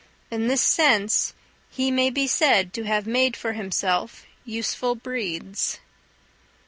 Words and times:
In 0.31 0.47
this 0.47 0.63
sense 0.63 1.35
he 1.69 1.91
may 1.91 2.09
be 2.09 2.25
said 2.25 2.73
to 2.73 2.85
have 2.85 3.05
made 3.05 3.37
for 3.37 3.53
himself 3.53 4.25
useful 4.43 4.95
breeds. 4.95 5.79